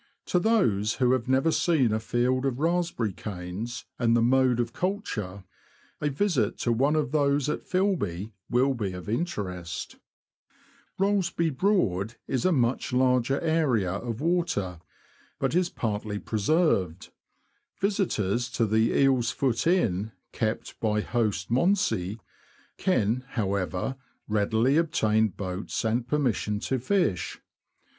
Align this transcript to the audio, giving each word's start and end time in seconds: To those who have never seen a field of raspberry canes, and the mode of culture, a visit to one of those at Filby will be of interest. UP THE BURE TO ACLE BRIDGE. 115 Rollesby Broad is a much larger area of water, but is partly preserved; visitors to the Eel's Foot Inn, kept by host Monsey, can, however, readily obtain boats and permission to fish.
To 0.25 0.39
those 0.39 0.95
who 0.95 1.11
have 1.11 1.27
never 1.29 1.51
seen 1.51 1.93
a 1.93 1.99
field 1.99 2.47
of 2.47 2.57
raspberry 2.59 3.13
canes, 3.13 3.85
and 3.99 4.17
the 4.17 4.21
mode 4.23 4.59
of 4.59 4.73
culture, 4.73 5.43
a 6.01 6.09
visit 6.09 6.57
to 6.61 6.71
one 6.73 6.95
of 6.95 7.11
those 7.11 7.47
at 7.49 7.67
Filby 7.67 8.31
will 8.49 8.73
be 8.73 8.93
of 8.93 9.07
interest. 9.07 9.93
UP 9.93 9.99
THE 9.99 11.05
BURE 11.05 11.21
TO 11.21 11.27
ACLE 11.27 11.31
BRIDGE. 11.31 11.37
115 11.53 11.53
Rollesby 11.53 11.57
Broad 11.99 12.15
is 12.25 12.45
a 12.45 12.51
much 12.51 12.91
larger 12.91 13.39
area 13.41 13.91
of 13.91 14.21
water, 14.21 14.79
but 15.37 15.53
is 15.53 15.69
partly 15.69 16.17
preserved; 16.17 17.11
visitors 17.79 18.49
to 18.49 18.65
the 18.65 18.97
Eel's 18.97 19.29
Foot 19.29 19.67
Inn, 19.67 20.13
kept 20.31 20.79
by 20.79 21.01
host 21.01 21.51
Monsey, 21.51 22.19
can, 22.79 23.23
however, 23.33 23.95
readily 24.27 24.77
obtain 24.77 25.27
boats 25.27 25.85
and 25.85 26.07
permission 26.07 26.59
to 26.61 26.79
fish. 26.79 27.39